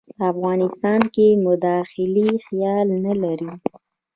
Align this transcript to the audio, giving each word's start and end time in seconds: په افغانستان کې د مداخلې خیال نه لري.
په 0.17 0.23
افغانستان 0.33 1.01
کې 1.13 1.27
د 1.33 1.39
مداخلې 1.45 2.27
خیال 2.45 2.87
نه 3.05 3.13
لري. 3.23 3.51